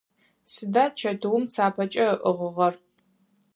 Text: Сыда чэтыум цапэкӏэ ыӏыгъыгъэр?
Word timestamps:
Сыда 0.53 0.85
чэтыум 0.99 1.43
цапэкӏэ 1.53 2.07
ыӏыгъыгъэр? 2.29 2.73